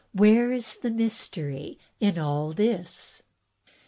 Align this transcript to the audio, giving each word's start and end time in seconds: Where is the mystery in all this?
Where 0.13 0.51
is 0.51 0.77
the 0.77 0.89
mystery 0.89 1.77
in 1.99 2.17
all 2.17 2.53
this? 2.53 3.21